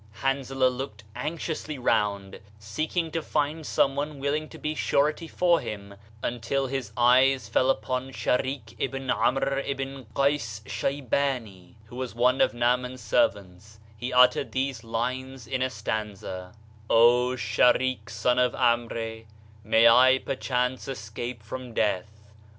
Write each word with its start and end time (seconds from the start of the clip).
Hanzalah 0.13 0.69
looked 0.69 1.03
anxiously 1.15 1.77
round, 1.77 2.39
seeking 2.57 3.11
to 3.11 3.21
find 3.21 3.63
someone 3.67 4.17
willing 4.17 4.49
to 4.49 4.57
be 4.57 4.73
surety 4.73 5.27
for 5.27 5.59
him, 5.59 5.93
until 6.23 6.65
his 6.65 6.91
eyes 6.97 7.47
fell 7.47 7.69
upon 7.69 8.11
Shareek 8.11 8.77
Ibn 8.79 9.11
Amr 9.11 9.59
Ibn 9.59 10.07
Quais 10.15 10.61
Shaibani, 10.65 11.75
who 11.85 11.97
was 11.97 12.15
one 12.15 12.41
of 12.41 12.51
Naaman's 12.55 12.99
servants; 13.01 13.79
he 13.95 14.11
uttered 14.11 14.53
these 14.53 14.83
lines 14.83 15.45
in 15.45 15.61
a 15.61 15.69
stanza: 15.69 16.55
"O 16.89 17.35
Shareek 17.35 18.07
I 18.09 18.09
O 18.09 18.11
sim 18.11 18.39
of 18.39 18.53
Amre, 18.55 19.27
May 19.63 19.87
I 19.87 20.17
perchance 20.25 20.87
escape 20.87 21.43
frtHii 21.45 21.75
death? 21.75 22.31